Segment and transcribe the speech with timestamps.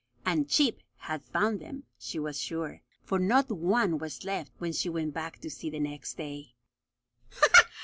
[0.25, 4.89] And Chip had found them, she was sure, for not one was left when she
[4.89, 6.55] went back to see, the next day.